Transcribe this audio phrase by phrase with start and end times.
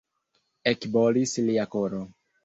[0.71, 2.01] Ekbolis lia koro.